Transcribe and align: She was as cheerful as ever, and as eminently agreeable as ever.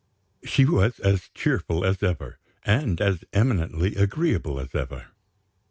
She 0.43 0.65
was 0.65 0.97
as 1.01 1.29
cheerful 1.35 1.85
as 1.85 2.01
ever, 2.01 2.39
and 2.65 2.99
as 2.99 3.23
eminently 3.33 3.93
agreeable 3.93 4.59
as 4.59 4.73
ever. 4.73 5.09